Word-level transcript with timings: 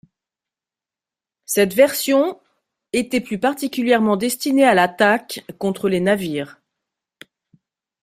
Cette 1.45 1.75
version 1.75 2.41
était 2.91 3.21
plus 3.21 3.37
particulièrement 3.39 4.17
destinée 4.17 4.63
à 4.65 4.73
l'attaque 4.73 5.45
contre 5.59 5.89
les 5.89 5.99
navires. 5.99 6.59